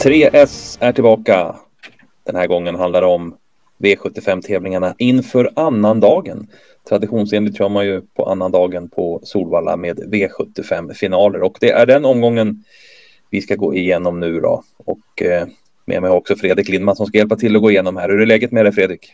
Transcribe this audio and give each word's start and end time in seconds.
3S 0.00 0.78
är 0.80 0.92
tillbaka. 0.92 1.56
Den 2.24 2.36
här 2.36 2.46
gången 2.46 2.74
handlar 2.74 3.00
det 3.00 3.06
om 3.06 3.34
V75-tävlingarna 3.78 4.94
inför 4.98 5.50
annandagen. 5.56 6.46
Traditionsenligt 6.88 7.58
kör 7.58 7.68
man 7.68 7.86
ju 7.86 8.00
på 8.00 8.26
annandagen 8.26 8.88
på 8.88 9.20
Solvalla 9.22 9.76
med 9.76 9.98
V75-finaler 9.98 11.42
och 11.42 11.56
det 11.60 11.70
är 11.70 11.86
den 11.86 12.04
omgången 12.04 12.64
vi 13.30 13.40
ska 13.40 13.54
gå 13.54 13.74
igenom 13.74 14.20
nu 14.20 14.40
då. 14.40 14.62
Och 14.76 15.22
eh, 15.22 15.46
med 15.84 16.02
mig 16.02 16.10
har 16.10 16.16
också 16.16 16.36
Fredrik 16.36 16.68
Lindman 16.68 16.96
som 16.96 17.06
ska 17.06 17.18
hjälpa 17.18 17.36
till 17.36 17.56
att 17.56 17.62
gå 17.62 17.70
igenom 17.70 17.96
här. 17.96 18.08
Hur 18.08 18.20
är 18.20 18.26
läget 18.26 18.52
med 18.52 18.64
dig 18.64 18.72
Fredrik? 18.72 19.12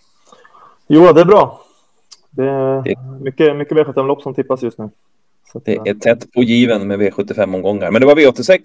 Jo, 0.86 1.12
det 1.12 1.20
är 1.20 1.24
bra. 1.24 1.60
Det 2.30 2.44
är 2.44 3.22
mycket, 3.22 3.56
mycket 3.56 3.76
V75-lopp 3.76 4.22
som 4.22 4.34
tippas 4.34 4.62
just 4.62 4.78
nu. 4.78 4.90
Det 5.64 5.76
är 5.76 5.94
tätt 5.94 6.32
på 6.32 6.42
given 6.42 6.86
med 6.88 7.00
V75-omgångar. 7.00 7.90
Men 7.90 8.00
det 8.00 8.06
var 8.06 8.16
V86 8.16 8.60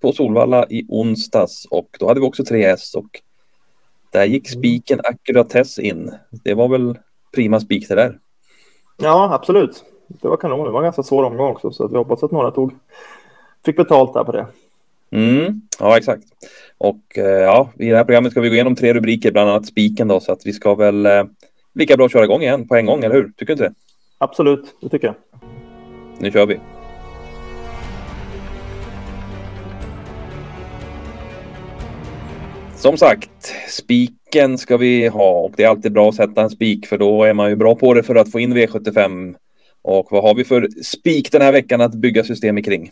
på 0.00 0.12
Solvalla 0.12 0.66
i 0.70 0.86
onsdags 0.88 1.66
och 1.70 1.88
då 1.98 2.08
hade 2.08 2.20
vi 2.20 2.26
också 2.26 2.42
3S 2.42 2.96
och 2.96 3.20
där 4.12 4.24
gick 4.24 4.52
mm. 4.52 4.60
spiken 4.60 5.00
Accuratess 5.04 5.78
in. 5.78 6.14
Det 6.30 6.54
var 6.54 6.68
väl 6.68 6.98
prima 7.34 7.60
spik 7.60 7.88
det 7.88 7.94
där. 7.94 8.18
Ja, 8.96 9.34
absolut. 9.34 9.84
Det 10.08 10.28
var 10.28 10.36
kanon. 10.36 10.64
Det 10.64 10.70
var 10.70 10.80
en 10.80 10.84
ganska 10.84 11.02
svår 11.02 11.24
omgång 11.24 11.50
också 11.50 11.70
så 11.70 11.88
vi 11.88 11.96
hoppas 11.96 12.22
att 12.22 12.30
några 12.30 12.50
tog 12.50 12.72
fick 13.64 13.76
betalt 13.76 14.14
där 14.14 14.24
på 14.24 14.32
det. 14.32 14.46
Mm, 15.10 15.60
ja, 15.80 15.98
exakt. 15.98 16.24
Och 16.78 17.18
eh, 17.18 17.24
ja, 17.24 17.70
i 17.78 17.88
det 17.88 17.96
här 17.96 18.04
programmet 18.04 18.32
ska 18.32 18.40
vi 18.40 18.48
gå 18.48 18.54
igenom 18.54 18.76
tre 18.76 18.94
rubriker, 18.94 19.32
bland 19.32 19.50
annat 19.50 19.66
spiken 19.66 20.08
då, 20.08 20.20
så 20.20 20.32
att 20.32 20.46
vi 20.46 20.52
ska 20.52 20.74
väl 20.74 21.06
eh, 21.06 21.24
lika 21.74 21.96
bra 21.96 22.08
köra 22.08 22.24
igång 22.24 22.42
igen 22.42 22.68
på 22.68 22.76
en 22.76 22.86
gång, 22.86 23.04
eller 23.04 23.14
hur? 23.14 23.32
Tycker 23.36 23.46
du 23.46 23.52
inte 23.52 23.64
det? 23.64 23.74
Absolut, 24.18 24.74
det 24.80 24.88
tycker 24.88 25.06
jag. 25.06 25.14
Nu 26.18 26.30
kör 26.30 26.46
vi. 26.46 26.60
Som 32.76 32.96
sagt, 32.96 33.54
spiken 33.68 34.58
ska 34.58 34.76
vi 34.76 35.08
ha 35.08 35.30
och 35.30 35.52
det 35.56 35.64
är 35.64 35.68
alltid 35.68 35.92
bra 35.92 36.08
att 36.08 36.14
sätta 36.14 36.42
en 36.42 36.50
spik 36.50 36.86
för 36.86 36.98
då 36.98 37.24
är 37.24 37.34
man 37.34 37.50
ju 37.50 37.56
bra 37.56 37.74
på 37.74 37.94
det 37.94 38.02
för 38.02 38.14
att 38.14 38.32
få 38.32 38.40
in 38.40 38.56
V75. 38.56 39.34
Och 39.82 40.06
vad 40.10 40.22
har 40.22 40.34
vi 40.34 40.44
för 40.44 40.68
spik 40.84 41.32
den 41.32 41.42
här 41.42 41.52
veckan 41.52 41.80
att 41.80 41.94
bygga 41.94 42.24
system 42.24 42.62
kring? 42.62 42.90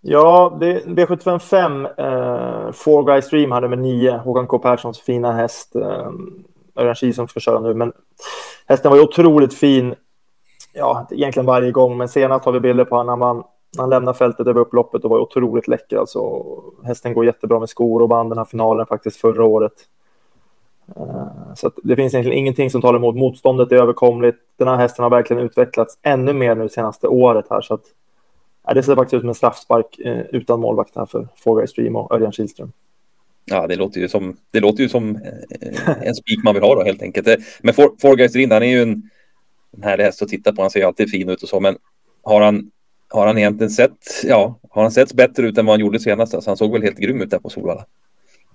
Ja, 0.00 0.56
det 0.60 0.66
är 0.70 0.80
V75 0.80 1.38
5. 1.38 1.86
Eh, 1.86 2.72
Four 2.72 3.04
Guys 3.04 3.24
stream 3.24 3.50
hade 3.50 3.68
med 3.68 3.78
9. 3.78 4.16
Håkan 4.16 4.46
K 4.46 4.58
Perssons 4.58 5.00
fina 5.00 5.32
häst. 5.32 5.76
Eh, 5.76 6.10
Örjan 6.76 7.12
som 7.14 7.28
ska 7.28 7.40
köra 7.40 7.60
nu, 7.60 7.74
men 7.74 7.92
hästen 8.66 8.90
var 8.90 8.98
ju 8.98 9.04
otroligt 9.04 9.54
fin. 9.54 9.94
Ja, 10.72 11.06
egentligen 11.10 11.46
varje 11.46 11.70
gång, 11.70 11.96
men 11.96 12.08
senast 12.08 12.44
har 12.44 12.52
vi 12.52 12.60
bilder 12.60 12.84
på 12.84 12.96
honom 12.96 13.18
när 13.18 13.26
man 13.26 13.44
han 13.78 13.90
lämnar 13.90 14.12
fältet 14.12 14.46
över 14.46 14.60
upploppet 14.60 15.04
och 15.04 15.10
var 15.10 15.18
otroligt 15.18 15.68
läcker. 15.68 15.96
Alltså, 15.96 16.42
hästen 16.84 17.14
går 17.14 17.24
jättebra 17.24 17.58
med 17.58 17.68
skor 17.68 18.02
och 18.02 18.08
band 18.08 18.30
den 18.30 18.38
här 18.38 18.44
finalen 18.44 18.86
faktiskt 18.86 19.16
förra 19.16 19.44
året. 19.44 19.72
Uh, 20.96 21.54
så 21.56 21.70
det 21.82 21.96
finns 21.96 22.14
egentligen 22.14 22.38
ingenting 22.38 22.70
som 22.70 22.80
talar 22.80 22.98
emot. 22.98 23.16
Motståndet 23.16 23.72
är 23.72 23.76
överkomligt. 23.76 24.38
Den 24.56 24.68
här 24.68 24.76
hästen 24.76 25.02
har 25.02 25.10
verkligen 25.10 25.42
utvecklats 25.42 25.98
ännu 26.02 26.32
mer 26.32 26.54
nu 26.54 26.68
senaste 26.68 27.08
året 27.08 27.46
här. 27.50 27.60
Så 27.60 27.74
att, 27.74 27.84
ja, 28.66 28.74
det 28.74 28.82
ser 28.82 28.94
faktiskt 28.94 29.14
ut 29.14 29.20
som 29.20 29.28
en 29.28 29.34
straffspark 29.34 30.00
uh, 30.06 30.20
utan 30.20 30.60
målvakt 30.60 30.96
här 30.96 31.06
för 31.06 31.28
Fogar 31.36 31.66
Stream 31.66 31.96
och 31.96 32.14
Örjan 32.14 32.32
Kihlström. 32.32 32.72
Ja, 33.44 33.66
det 33.66 33.76
låter 33.76 34.00
ju 34.00 34.08
som, 34.08 34.36
det 34.50 34.60
låter 34.60 34.82
ju 34.82 34.88
som 34.88 35.16
eh, 35.16 36.06
en 36.06 36.14
spik 36.14 36.44
man 36.44 36.54
vill 36.54 36.62
ha 36.62 36.74
då 36.74 36.82
helt 36.82 37.02
enkelt. 37.02 37.28
Men 37.60 37.74
Fågare 37.74 38.28
Stream, 38.28 38.50
han 38.50 38.62
är 38.62 38.66
ju 38.66 38.82
en, 38.82 39.10
en 39.76 39.82
härlig 39.82 40.04
häst 40.04 40.22
att 40.22 40.28
titta 40.28 40.52
på. 40.52 40.62
Han 40.62 40.70
ser 40.70 40.86
alltid 40.86 41.10
fin 41.10 41.28
ut 41.28 41.42
och 41.42 41.48
så, 41.48 41.60
men 41.60 41.76
har 42.22 42.40
han 42.40 42.70
har 43.12 43.26
han 43.26 43.38
egentligen 43.38 43.70
sett, 43.70 43.98
ja, 44.24 44.58
har 44.70 44.82
han 44.82 44.90
sett 44.90 45.12
bättre 45.12 45.46
ut 45.46 45.58
än 45.58 45.66
vad 45.66 45.72
han 45.72 45.80
gjorde 45.80 46.00
senast? 46.00 46.34
Alltså, 46.34 46.50
han 46.50 46.56
såg 46.56 46.72
väl 46.72 46.82
helt 46.82 46.98
grym 46.98 47.20
ut 47.20 47.30
där 47.30 47.38
på 47.38 47.48
Solvalla. 47.48 47.84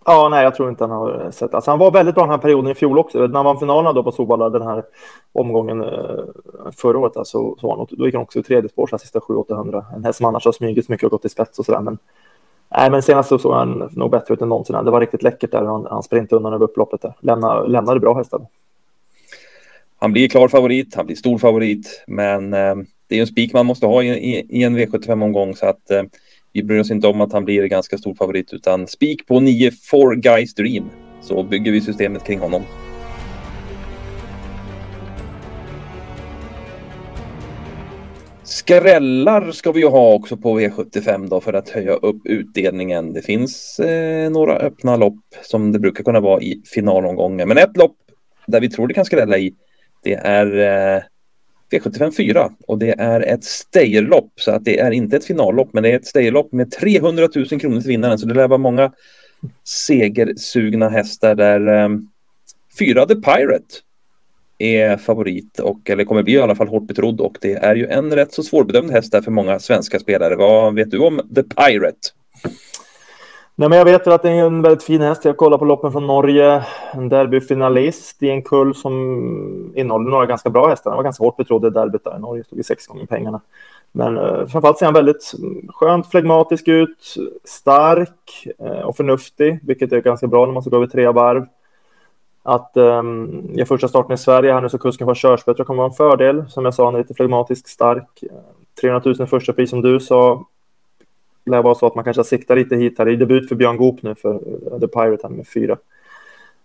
Ja, 0.05 0.29
nej, 0.29 0.43
jag 0.43 0.55
tror 0.55 0.69
inte 0.69 0.83
han 0.83 0.91
har 0.91 1.25
eh, 1.25 1.31
sett. 1.31 1.53
Alltså, 1.53 1.71
han 1.71 1.79
var 1.79 1.91
väldigt 1.91 2.15
bra 2.15 2.23
den 2.23 2.31
här 2.31 2.37
perioden 2.37 2.71
i 2.71 2.75
fjol 2.75 2.99
också. 2.99 3.19
När 3.19 3.35
han 3.35 3.45
vann 3.45 3.59
finalen 3.59 3.95
då 3.95 4.03
på 4.03 4.11
Solvalla 4.11 4.49
den 4.49 4.61
här 4.61 4.83
omgången 5.33 5.83
eh, 5.83 6.23
förra 6.77 6.97
året, 6.97 7.17
alltså, 7.17 7.55
så 7.55 7.75
han, 7.75 7.87
då 7.89 8.05
gick 8.05 8.15
han 8.15 8.23
också 8.23 8.39
i 8.39 8.43
tredje 8.43 8.69
spår, 8.69 8.87
så 8.87 8.97
sista 8.97 9.19
7-800. 9.19 9.85
En 9.95 10.05
häst 10.05 10.17
som 10.17 10.25
annars 10.25 10.45
har 10.45 10.51
smugit 10.51 10.89
mycket 10.89 11.03
och 11.03 11.11
gått 11.11 11.25
i 11.25 11.29
spets 11.29 11.59
och 11.59 11.65
sådär. 11.65 11.81
Men, 11.81 11.97
nej, 12.77 12.91
men 12.91 13.01
senast 13.01 13.29
så 13.29 13.39
såg 13.39 13.53
han 13.53 13.89
nog 13.91 14.11
bättre 14.11 14.33
ut 14.33 14.41
än 14.41 14.49
någonsin. 14.49 14.85
Det 14.85 14.91
var 14.91 14.99
riktigt 14.99 15.23
läckert 15.23 15.51
där. 15.51 15.65
Han, 15.65 15.87
han 15.89 16.03
sprintade 16.03 16.37
undan 16.37 16.53
över 16.53 16.65
upploppet 16.65 17.01
där. 17.01 17.13
Lämna, 17.19 17.63
lämnade 17.63 17.99
bra 17.99 18.13
hästar. 18.13 18.41
Han 19.99 20.13
blir 20.13 20.29
klar 20.29 20.47
favorit, 20.47 20.95
han 20.95 21.05
blir 21.05 21.15
stor 21.15 21.37
favorit, 21.37 22.03
men 22.07 22.53
eh, 22.53 22.75
det 23.09 23.17
är 23.17 23.21
en 23.21 23.27
spik 23.27 23.53
man 23.53 23.65
måste 23.65 23.85
ha 23.85 24.03
i, 24.03 24.07
i, 24.07 24.45
i 24.49 24.63
en 24.63 24.77
V75-omgång 24.77 25.55
så 25.55 25.65
att 25.65 25.91
eh, 25.91 26.03
vi 26.53 26.63
bryr 26.63 26.79
oss 26.79 26.91
inte 26.91 27.07
om 27.07 27.21
att 27.21 27.33
han 27.33 27.45
blir 27.45 27.65
ganska 27.65 27.97
stor 27.97 28.15
favorit 28.15 28.53
utan 28.53 28.87
spik 28.87 29.27
på 29.27 29.39
9 29.39 29.71
for 29.71 30.15
Guys 30.15 30.53
Dream 30.53 30.89
så 31.21 31.43
bygger 31.43 31.71
vi 31.71 31.81
systemet 31.81 32.23
kring 32.23 32.39
honom. 32.39 32.63
Skrällar 38.43 39.51
ska 39.51 39.71
vi 39.71 39.79
ju 39.79 39.87
ha 39.87 40.13
också 40.13 40.37
på 40.37 40.59
V75 40.59 41.29
då 41.29 41.41
för 41.41 41.53
att 41.53 41.69
höja 41.69 41.93
upp 41.93 42.25
utdelningen. 42.25 43.13
Det 43.13 43.21
finns 43.21 43.79
eh, 43.79 44.29
några 44.29 44.55
öppna 44.55 44.95
lopp 44.95 45.35
som 45.41 45.71
det 45.71 45.79
brukar 45.79 46.03
kunna 46.03 46.19
vara 46.19 46.41
i 46.41 46.61
finalomgången. 46.65 47.47
Men 47.47 47.57
ett 47.57 47.77
lopp 47.77 47.97
där 48.47 48.61
vi 48.61 48.69
tror 48.69 48.87
det 48.87 48.93
kan 48.93 49.05
skrälla 49.05 49.37
i 49.37 49.53
det 50.03 50.13
är 50.13 50.57
eh, 50.95 51.01
V75 51.71 52.11
4 52.11 52.49
och 52.67 52.77
det 52.77 52.99
är 52.99 53.21
ett 53.21 53.43
stayerlopp 53.43 54.31
så 54.35 54.51
att 54.51 54.65
det 54.65 54.79
är 54.79 54.91
inte 54.91 55.17
ett 55.17 55.25
finallopp 55.25 55.73
men 55.73 55.83
det 55.83 55.91
är 55.91 55.95
ett 55.95 56.07
stayerlopp 56.07 56.53
med 56.53 56.71
300 56.71 57.27
000 57.35 57.47
kronor 57.47 57.81
till 57.81 57.89
vinnaren 57.89 58.19
så 58.19 58.27
det 58.27 58.33
lär 58.33 58.47
vara 58.47 58.57
många 58.57 58.91
segersugna 59.63 60.89
hästar 60.89 61.35
där 61.35 61.67
ehm, 61.67 62.07
fyra 62.79 63.05
The 63.05 63.15
Pirate 63.15 63.75
är 64.57 64.97
favorit 64.97 65.59
och 65.59 65.89
eller 65.89 66.03
kommer 66.03 66.23
bli 66.23 66.33
i 66.33 66.39
alla 66.39 66.55
fall 66.55 66.67
hårt 66.67 66.87
betrodd 66.87 67.21
och 67.21 67.37
det 67.41 67.53
är 67.53 67.75
ju 67.75 67.87
en 67.87 68.15
rätt 68.15 68.33
så 68.33 68.43
svårbedömd 68.43 68.91
häst 68.91 69.11
där 69.11 69.21
för 69.21 69.31
många 69.31 69.59
svenska 69.59 69.99
spelare. 69.99 70.35
Vad 70.35 70.75
vet 70.75 70.91
du 70.91 70.99
om 70.99 71.21
The 71.35 71.43
Pirate? 71.43 72.09
Nej, 73.59 73.69
men 73.69 73.77
jag 73.77 73.85
vet 73.85 74.07
att 74.07 74.21
det 74.21 74.29
är 74.29 74.45
en 74.45 74.61
väldigt 74.61 74.83
fin 74.83 75.01
häst. 75.01 75.25
Jag 75.25 75.37
kollar 75.37 75.57
på 75.57 75.65
loppen 75.65 75.91
från 75.91 76.07
Norge. 76.07 76.65
En 76.93 77.09
derbyfinalist 77.09 78.23
i 78.23 78.29
en 78.29 78.41
kull 78.41 78.75
som 78.75 78.93
innehåller 79.75 80.09
några 80.09 80.25
ganska 80.25 80.49
bra 80.49 80.67
hästar. 80.67 80.91
Han 80.91 80.97
var 80.97 81.03
ganska 81.03 81.23
hårt 81.23 81.37
betrodd 81.37 81.65
i 81.65 81.69
derbyt 81.69 82.03
där 82.03 82.15
i 82.17 82.19
Norge. 82.19 82.43
Stod 82.43 82.59
i 82.59 82.63
sex 82.63 82.87
gånger 82.87 83.05
pengarna. 83.05 83.41
Men 83.91 84.17
eh, 84.17 84.45
framförallt 84.47 84.77
ser 84.77 84.85
han 84.85 84.93
väldigt 84.93 85.33
skönt 85.69 86.07
flegmatisk 86.07 86.67
ut. 86.67 87.15
Stark 87.43 88.47
eh, 88.59 88.81
och 88.81 88.95
förnuftig, 88.95 89.59
vilket 89.63 89.93
är 89.93 90.01
ganska 90.01 90.27
bra 90.27 90.45
när 90.45 90.53
man 90.53 90.63
ska 90.63 90.69
gå 90.69 90.77
över 90.77 90.87
tre 90.87 91.07
varv. 91.11 91.45
Att 92.43 92.77
eh, 92.77 93.03
ge 93.49 93.65
första 93.65 93.87
starten 93.87 94.13
i 94.13 94.17
Sverige 94.17 94.53
här 94.53 94.61
nu 94.61 94.69
så 94.69 94.77
kusken 94.77 95.07
får 95.07 95.15
körspö 95.15 95.53
det 95.53 95.63
kommer 95.63 95.77
vara 95.77 95.89
en 95.89 95.95
fördel. 95.95 96.49
Som 96.49 96.65
jag 96.65 96.73
sa, 96.73 96.85
han 96.85 96.95
är 96.95 96.99
lite 96.99 97.13
flegmatisk, 97.13 97.67
stark. 97.67 98.23
Eh, 98.23 98.29
300 98.81 99.13
000 99.19 99.27
första 99.27 99.53
pris 99.53 99.69
som 99.69 99.81
du 99.81 99.99
sa 99.99 100.45
lär 101.47 101.61
vara 101.61 101.75
så 101.75 101.87
att 101.87 101.95
man 101.95 102.03
kanske 102.03 102.23
siktar 102.23 102.55
lite 102.55 102.75
hit 102.75 102.97
här. 102.97 103.05
Det 103.05 103.11
är 103.11 103.15
debut 103.15 103.49
för 103.49 103.55
Björn 103.55 103.77
Goop 103.77 104.03
nu 104.03 104.15
för 104.15 104.33
eh, 104.33 104.79
The 104.79 104.87
Pirate 104.87 105.27
här 105.27 105.29
med 105.29 105.47
fyra. 105.47 105.77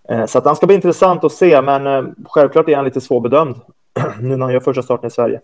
Eh, 0.09 0.27
så 0.27 0.39
att 0.39 0.45
han 0.45 0.57
ska 0.57 0.67
bli 0.67 0.75
intressant 0.75 1.25
att 1.25 1.33
se, 1.33 1.63
men 1.63 1.87
eh, 1.87 2.05
självklart 2.25 2.69
är 2.69 2.77
han 2.77 2.85
lite 2.85 3.01
svårbedömd 3.01 3.57
nu 4.21 4.37
när 4.37 4.45
han 4.45 4.53
gör 4.53 4.61
första 4.61 4.83
starten 4.83 5.07
i 5.07 5.11
Sverige. 5.11 5.41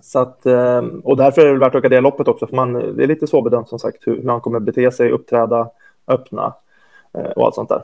Så 0.00 0.18
att, 0.18 0.46
och 1.02 1.16
därför 1.16 1.46
är 1.46 1.52
det 1.52 1.58
värt 1.58 1.74
att 1.74 1.78
åka 1.78 1.88
det 1.88 2.00
loppet 2.00 2.28
också, 2.28 2.46
för 2.46 2.56
man, 2.56 2.72
det 2.72 3.02
är 3.02 3.06
lite 3.06 3.26
svårbedömt 3.26 3.68
som 3.68 3.78
sagt 3.78 4.06
hur, 4.06 4.28
han 4.28 4.40
kommer 4.40 4.60
bete 4.60 4.90
sig, 4.90 5.10
uppträda, 5.10 5.68
öppna 6.06 6.54
och 7.36 7.44
allt 7.44 7.54
sånt 7.54 7.68
där. 7.68 7.82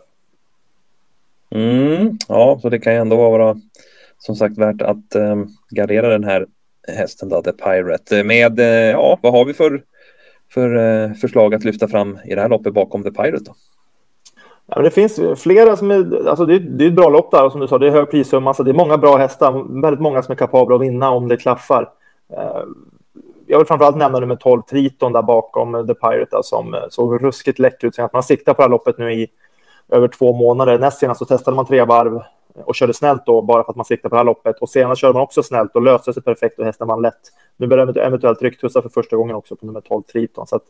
Mm, 1.50 2.18
ja, 2.28 2.58
så 2.62 2.68
det 2.68 2.78
kan 2.78 2.92
ju 2.92 2.98
ändå 2.98 3.16
vara 3.16 3.56
som 4.18 4.36
sagt 4.36 4.58
värt 4.58 4.82
att 4.82 5.16
gardera 5.70 6.08
den 6.08 6.24
här 6.24 6.46
hästen 6.88 7.28
då, 7.28 7.42
The 7.42 7.52
Pirate. 7.52 8.24
Med, 8.24 8.60
ja, 8.92 9.18
vad 9.22 9.32
har 9.32 9.44
vi 9.44 9.54
för 9.54 9.82
för 10.54 10.76
eh, 10.76 11.12
förslag 11.12 11.54
att 11.54 11.64
lyfta 11.64 11.88
fram 11.88 12.18
i 12.24 12.34
det 12.34 12.40
här 12.40 12.48
loppet 12.48 12.74
bakom 12.74 13.02
The 13.02 13.10
Pirate? 13.10 13.44
Då? 13.44 13.54
Ja, 14.66 14.76
men 14.76 14.84
det 14.84 14.90
finns 14.90 15.20
flera 15.36 15.76
som 15.76 15.90
är, 15.90 16.28
alltså 16.28 16.46
det, 16.46 16.58
det 16.58 16.84
är 16.84 16.88
ett 16.88 16.94
bra 16.94 17.08
lopp 17.08 17.30
där 17.30 17.44
och 17.44 17.52
som 17.52 17.60
du 17.60 17.68
sa, 17.68 17.78
det 17.78 17.86
är 17.86 17.90
hög 17.90 18.10
prissumma, 18.10 18.54
så 18.54 18.62
det 18.62 18.70
är 18.70 18.74
många 18.74 18.98
bra 18.98 19.16
hästar, 19.16 19.82
väldigt 19.82 20.00
många 20.00 20.22
som 20.22 20.32
är 20.32 20.36
kapabla 20.36 20.76
att 20.76 20.82
vinna 20.82 21.10
om 21.10 21.28
det 21.28 21.36
klaffar. 21.36 21.88
Eh, 22.36 22.62
jag 23.46 23.58
vill 23.58 23.66
framförallt 23.66 23.96
nämna 23.96 24.18
nummer 24.18 24.36
12, 24.36 24.62
Triton, 24.62 25.12
där 25.12 25.22
bakom 25.22 25.86
The 25.86 25.94
Pirate, 25.94 26.40
som 26.42 26.74
eh, 26.74 26.80
såg 26.90 27.24
ruskigt 27.24 27.58
läcker 27.58 27.88
ut. 27.88 27.98
Att 27.98 28.12
man 28.12 28.22
siktar 28.22 28.54
på 28.54 28.62
det 28.62 28.64
här 28.64 28.70
loppet 28.70 28.98
nu 28.98 29.12
i 29.12 29.26
över 29.88 30.08
två 30.08 30.32
månader. 30.32 30.78
Näst 30.78 30.98
senast 30.98 31.18
så 31.18 31.24
testade 31.24 31.54
man 31.54 31.66
tre 31.66 31.84
varv 31.84 32.22
och 32.54 32.74
körde 32.74 32.94
snällt 32.94 33.26
då, 33.26 33.42
bara 33.42 33.64
för 33.64 33.70
att 33.70 33.76
man 33.76 33.84
siktar 33.84 34.08
på 34.08 34.14
det 34.14 34.18
här 34.18 34.24
loppet. 34.24 34.58
Och 34.58 34.68
senast 34.68 35.00
körde 35.00 35.14
man 35.14 35.22
också 35.22 35.42
snällt 35.42 35.76
och 35.76 35.82
löste 35.82 36.12
sig 36.12 36.22
perfekt 36.22 36.58
och 36.58 36.64
hästen 36.64 36.88
vann 36.88 37.02
lätt. 37.02 37.20
Nu 37.56 37.66
börjar 37.66 37.86
det 37.86 38.02
eventuellt 38.02 38.42
rycktussa 38.42 38.82
för 38.82 38.88
första 38.88 39.16
gången 39.16 39.36
också 39.36 39.56
på 39.56 39.66
nummer 39.66 39.80
12 39.80 40.02
Triton. 40.02 40.46
Så 40.46 40.56
att, 40.56 40.62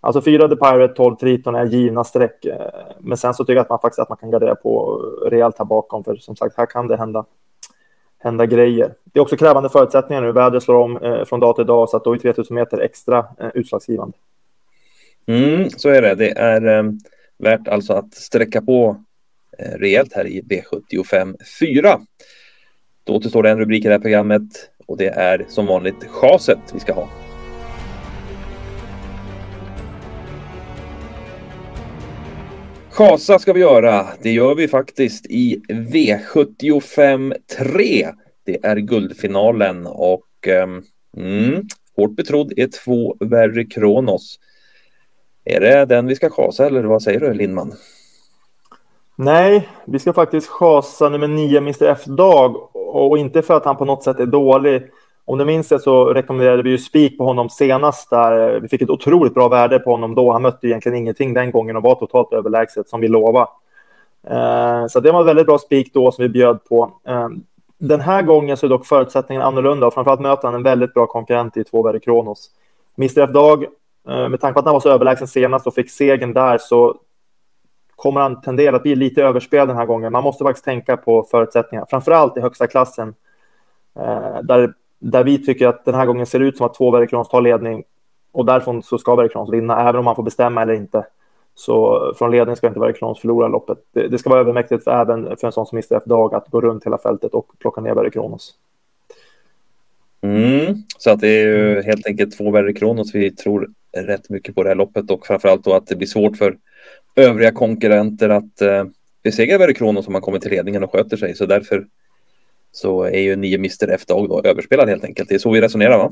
alltså 0.00 0.22
4 0.22 0.48
The 0.48 0.56
Pirate, 0.56 0.94
12 0.94 1.16
Triton 1.16 1.54
är 1.54 1.64
givna 1.64 2.04
streck. 2.04 2.44
Eh, 2.44 2.56
men 2.98 3.18
sen 3.18 3.34
så 3.34 3.44
tycker 3.44 3.54
jag 3.54 3.62
att 3.62 3.68
man 3.68 3.78
faktiskt 3.78 3.98
att 3.98 4.08
man 4.08 4.18
kan 4.18 4.30
gardera 4.30 4.54
på 4.54 5.02
rejält 5.26 5.58
här 5.58 5.64
bakom. 5.64 6.04
För 6.04 6.16
som 6.16 6.36
sagt, 6.36 6.56
här 6.56 6.66
kan 6.66 6.86
det 6.86 6.96
hända, 6.96 7.24
hända 8.18 8.46
grejer. 8.46 8.94
Det 9.04 9.18
är 9.18 9.22
också 9.22 9.36
krävande 9.36 9.68
förutsättningar 9.68 10.22
nu. 10.22 10.32
Vädret 10.32 10.62
slår 10.62 10.76
om 10.76 10.96
eh, 10.96 11.24
från 11.24 11.40
dag 11.40 11.56
till 11.56 11.66
dag 11.66 11.88
så 11.88 11.96
att 11.96 12.04
då 12.04 12.12
är 12.12 12.18
3000 12.18 12.54
meter 12.54 12.78
extra 12.78 13.18
eh, 13.18 13.50
utslagsgivande. 13.54 14.16
Mm, 15.26 15.70
så 15.70 15.88
är 15.88 16.02
det. 16.02 16.14
Det 16.14 16.30
är 16.30 16.78
eh, 16.78 16.84
värt 17.38 17.68
alltså 17.68 17.92
att 17.92 18.14
sträcka 18.14 18.62
på 18.62 18.96
Eh, 19.60 19.78
rejält 19.78 20.12
här 20.12 20.26
i 20.26 20.42
V75 20.42 21.36
4. 21.60 22.00
Då 23.04 23.16
återstår 23.16 23.42
det 23.42 23.50
en 23.50 23.58
rubrik 23.58 23.84
i 23.84 23.88
det 23.88 23.94
här 23.94 24.00
programmet 24.00 24.70
och 24.86 24.96
det 24.96 25.08
är 25.08 25.46
som 25.48 25.66
vanligt 25.66 26.04
chaset 26.08 26.58
vi 26.74 26.80
ska 26.80 26.92
ha. 26.92 27.08
Chasa 32.90 33.38
ska 33.38 33.52
vi 33.52 33.60
göra. 33.60 34.06
Det 34.22 34.30
gör 34.30 34.54
vi 34.54 34.68
faktiskt 34.68 35.26
i 35.26 35.62
V75 35.68 37.34
3. 37.58 38.08
Det 38.44 38.64
är 38.64 38.76
guldfinalen 38.76 39.86
och 39.86 40.26
ehm, 40.46 40.82
mm, 41.16 41.62
hårt 41.96 42.16
betrodd 42.16 42.52
är 42.56 42.66
två 42.84 43.16
värre 43.20 43.64
Kronos. 43.64 44.38
Är 45.44 45.60
det 45.60 45.84
den 45.84 46.06
vi 46.06 46.14
ska 46.14 46.30
chasa 46.30 46.66
eller 46.66 46.82
vad 46.82 47.02
säger 47.02 47.20
du 47.20 47.34
Lindman? 47.34 47.74
Nej, 49.16 49.68
vi 49.84 49.98
ska 49.98 50.12
faktiskt 50.12 50.48
chasa 50.48 51.08
nummer 51.08 51.28
nio, 51.28 51.58
Mr 51.58 51.84
F-Dag. 51.84 52.56
Och 52.72 53.18
inte 53.18 53.42
för 53.42 53.54
att 53.54 53.64
han 53.64 53.76
på 53.76 53.84
något 53.84 54.04
sätt 54.04 54.20
är 54.20 54.26
dålig. 54.26 54.82
Om 55.24 55.38
du 55.38 55.44
minns 55.44 55.68
det 55.68 55.78
så 55.78 56.04
rekommenderade 56.04 56.62
vi 56.62 56.70
ju 56.70 56.78
spik 56.78 57.18
på 57.18 57.24
honom 57.24 57.50
senast. 57.50 58.10
Där 58.10 58.60
vi 58.60 58.68
fick 58.68 58.82
ett 58.82 58.90
otroligt 58.90 59.34
bra 59.34 59.48
värde 59.48 59.78
på 59.78 59.90
honom 59.90 60.14
då. 60.14 60.32
Han 60.32 60.42
mötte 60.42 60.66
egentligen 60.66 60.98
ingenting 60.98 61.34
den 61.34 61.50
gången 61.50 61.76
och 61.76 61.82
var 61.82 61.94
totalt 61.94 62.32
överlägset 62.32 62.88
som 62.88 63.00
vi 63.00 63.08
lovade. 63.08 63.46
Eh, 64.26 64.86
så 64.86 65.00
det 65.00 65.12
var 65.12 65.20
en 65.20 65.26
väldigt 65.26 65.46
bra 65.46 65.58
spik 65.58 65.94
då 65.94 66.12
som 66.12 66.22
vi 66.22 66.28
bjöd 66.28 66.64
på. 66.64 66.92
Eh, 67.08 67.28
den 67.78 68.00
här 68.00 68.22
gången 68.22 68.56
så 68.56 68.66
är 68.66 68.70
dock 68.70 68.86
förutsättningen 68.86 69.42
annorlunda 69.42 69.86
och 69.86 69.94
framförallt 69.94 70.20
möter 70.20 70.48
han 70.48 70.54
en 70.54 70.62
väldigt 70.62 70.94
bra 70.94 71.06
konkurrent 71.06 71.56
i 71.56 71.64
två 71.64 71.98
Kronos. 71.98 72.50
Mr 72.98 73.20
F-Dag, 73.20 73.64
eh, 74.08 74.28
med 74.28 74.40
tanke 74.40 74.52
på 74.52 74.58
att 74.58 74.64
han 74.64 74.74
var 74.74 74.80
så 74.80 74.90
överlägsen 74.90 75.28
senast 75.28 75.66
och 75.66 75.74
fick 75.74 75.90
segern 75.90 76.32
där 76.32 76.58
så 76.58 76.94
kommer 78.00 78.20
han 78.20 78.40
tendera 78.40 78.76
att 78.76 78.82
bli 78.82 78.96
lite 78.96 79.22
överspelad 79.22 79.68
den 79.68 79.76
här 79.76 79.86
gången. 79.86 80.12
Man 80.12 80.24
måste 80.24 80.44
faktiskt 80.44 80.64
tänka 80.64 80.96
på 80.96 81.22
förutsättningar, 81.30 81.86
framförallt 81.90 82.36
i 82.36 82.40
högsta 82.40 82.66
klassen. 82.66 83.14
Eh, 83.96 84.42
där, 84.42 84.72
där 84.98 85.24
vi 85.24 85.44
tycker 85.44 85.68
att 85.68 85.84
den 85.84 85.94
här 85.94 86.06
gången 86.06 86.26
ser 86.26 86.40
ut 86.40 86.56
som 86.56 86.66
att 86.66 86.74
två 86.74 86.90
Vericrons 86.90 87.28
tar 87.28 87.40
ledning 87.40 87.84
och 88.32 88.46
därifrån 88.46 88.82
så 88.82 88.98
ska 88.98 89.14
Vericrons 89.14 89.52
vinna, 89.52 89.88
även 89.88 89.96
om 89.96 90.04
man 90.04 90.16
får 90.16 90.22
bestämma 90.22 90.62
eller 90.62 90.74
inte. 90.74 91.06
Så 91.54 92.12
från 92.18 92.30
ledning 92.30 92.56
ska 92.56 92.66
inte 92.66 92.80
Vericrons 92.80 93.20
förlora 93.20 93.48
loppet. 93.48 93.78
Det, 93.92 94.08
det, 94.08 94.18
ska 94.18 94.30
vara 94.30 94.40
övermäktigt 94.40 94.84
för, 94.84 94.90
även 94.90 95.36
för 95.36 95.46
en 95.46 95.52
sån 95.52 95.66
som 95.66 95.78
Mr 95.78 95.96
F 95.96 96.02
Dag 96.06 96.34
att 96.34 96.48
gå 96.48 96.60
runt 96.60 96.86
hela 96.86 96.98
fältet 96.98 97.34
och 97.34 97.46
plocka 97.58 97.80
ner 97.80 97.94
Vericronos. 97.94 98.54
Mm, 100.22 100.74
så 100.98 101.10
att 101.10 101.20
det 101.20 101.28
är 101.28 101.46
ju 101.46 101.82
helt 101.82 102.06
enkelt 102.06 102.38
två 102.38 102.50
Vericronos 102.50 103.14
vi 103.14 103.30
tror 103.30 103.70
rätt 103.96 104.30
mycket 104.30 104.54
på 104.54 104.62
det 104.62 104.68
här 104.68 104.76
loppet 104.76 105.10
och 105.10 105.26
framförallt 105.26 105.64
då 105.64 105.74
att 105.74 105.86
det 105.86 105.96
blir 105.96 106.06
svårt 106.06 106.36
för 106.36 106.56
övriga 107.16 107.52
konkurrenter 107.52 108.28
att 108.28 108.60
eh, 108.60 108.84
besegra 109.22 109.58
Verikrono 109.58 110.02
om 110.06 110.12
man 110.12 110.22
kommer 110.22 110.38
till 110.38 110.50
ledningen 110.50 110.84
och 110.84 110.92
sköter 110.92 111.16
sig. 111.16 111.34
Så 111.34 111.46
därför 111.46 111.86
så 112.72 113.02
är 113.02 113.20
ju 113.20 113.36
nio 113.36 113.58
mister 113.58 113.88
F-dag 113.88 114.28
då 114.28 114.40
överspelad 114.44 114.88
helt 114.88 115.04
enkelt. 115.04 115.28
Det 115.28 115.34
är 115.34 115.38
så 115.38 115.50
vi 115.50 115.60
resonerar 115.60 115.98
va? 115.98 116.10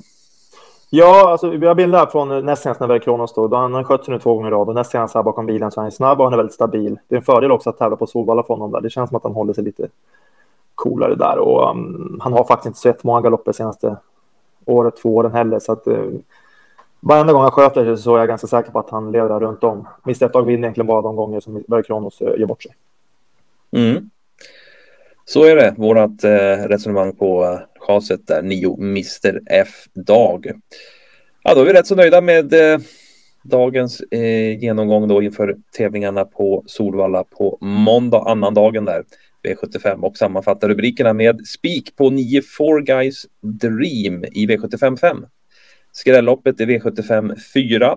Ja, 0.91 1.31
alltså, 1.31 1.51
vi 1.51 1.67
har 1.67 1.75
bilder 1.75 2.07
från 2.07 2.47
näst 2.47 2.63
senast 2.63 2.81
när 2.81 2.87
Verikronos 2.87 3.35
då. 3.35 3.57
Han 3.57 3.75
har 3.75 3.85
skött 3.85 4.05
sig 4.05 4.15
nu 4.15 4.21
två 4.21 4.35
gånger 4.35 4.49
i 4.49 4.51
rad 4.51 4.69
och 4.69 4.75
näst 4.75 4.91
senast 4.91 5.15
här 5.15 5.23
bakom 5.23 5.47
bilen 5.47 5.71
så 5.71 5.81
han 5.81 5.87
är 5.87 5.91
snabb 5.91 6.19
och 6.19 6.25
han 6.25 6.33
är 6.33 6.37
väldigt 6.37 6.55
stabil. 6.55 6.99
Det 7.09 7.15
är 7.15 7.19
en 7.19 7.25
fördel 7.25 7.53
också 7.53 7.71
att 7.71 7.79
tävla 7.79 7.97
på 7.97 8.07
Solvalla 8.07 8.43
för 8.43 8.55
honom 8.55 8.73
där. 8.73 8.81
Det 8.81 8.91
känns 8.91 9.11
som 9.11 9.17
att 9.17 9.23
han 9.23 9.33
håller 9.33 9.53
sig 9.53 9.65
lite 9.65 9.89
coolare 10.75 11.15
där 11.15 11.39
och 11.39 11.71
um, 11.71 12.21
han 12.23 12.33
har 12.33 12.45
faktiskt 12.45 12.67
inte 12.67 12.79
sett 12.79 13.05
många 13.05 13.21
galopper 13.21 13.53
senaste 13.53 13.97
året, 14.65 14.97
två 14.97 15.17
åren 15.17 15.33
heller. 15.33 15.59
Så 15.59 15.73
att, 15.73 15.87
uh, 15.89 16.11
Varenda 17.01 17.33
gång 17.33 17.43
han 17.43 17.51
sköter 17.51 17.85
sig 17.85 18.03
så 18.03 18.15
är 18.15 18.19
jag 18.19 18.29
ganska 18.29 18.47
säker 18.47 18.71
på 18.71 18.79
att 18.79 18.91
han 18.91 19.13
lever 19.13 19.29
där 19.29 19.41
runt 19.41 19.65
om. 19.65 19.89
Mr 20.05 20.25
F-Dag 20.25 20.47
vinner 20.47 20.59
egentligen 20.59 20.87
bara 20.87 21.03
de 21.03 21.17
gånger 21.17 21.41
som 21.41 21.65
Berg 21.69 21.83
Kronos 21.83 22.21
eh, 22.21 22.41
gör 22.41 22.47
bort 22.47 22.63
sig. 22.63 22.73
Mm. 23.77 24.11
Så 25.25 25.45
är 25.45 25.57
det, 25.57 25.75
vårt 25.77 26.25
eh, 26.25 26.69
resonemang 26.69 27.13
på 27.13 27.45
eh, 27.45 27.59
chaset 27.81 28.27
där, 28.27 28.43
nio 28.43 28.77
Mr 28.81 29.41
F-Dag. 29.51 30.47
Ja, 31.43 31.55
då 31.55 31.61
är 31.61 31.65
vi 31.65 31.73
rätt 31.73 31.87
så 31.87 31.95
nöjda 31.95 32.21
med 32.21 32.55
dagens 33.43 34.01
eh, 34.01 34.59
genomgång 34.59 35.09
då 35.09 35.23
inför 35.23 35.57
tävlingarna 35.77 36.25
på 36.25 36.63
Solvalla 36.67 37.25
på 37.25 37.59
måndag, 37.61 38.23
annan 38.27 38.55
dagen 38.55 38.85
där, 38.85 39.05
V75 39.43 40.01
och 40.03 40.17
sammanfattar 40.17 40.69
rubrikerna 40.69 41.13
med 41.13 41.47
spik 41.47 41.97
på 41.97 42.11
9 42.11 42.43
Four 42.43 42.81
Guys 42.81 43.27
Dream 43.41 44.25
i 44.25 44.47
V75 44.47 44.97
5. 44.97 45.27
Skrälloppet 45.99 46.61
i 46.61 46.65
V75 46.65 47.37
4. 47.55 47.97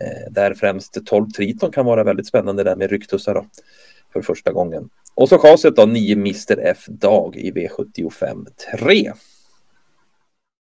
Eh, 0.00 0.30
där 0.30 0.54
främst 0.54 1.06
12 1.06 1.30
Triton 1.30 1.72
kan 1.72 1.86
vara 1.86 2.04
väldigt 2.04 2.26
spännande 2.26 2.64
där 2.64 2.76
med 2.76 2.90
rycktussar 2.90 3.34
då, 3.34 3.46
för 4.12 4.22
första 4.22 4.52
gången. 4.52 4.88
Och 5.14 5.28
så 5.28 5.38
chaset 5.38 5.76
då 5.76 5.86
9 5.86 6.12
Mr 6.12 6.58
F 6.58 6.84
Dag 6.86 7.36
i 7.36 7.50
V75 7.50 8.46
3. 8.78 9.12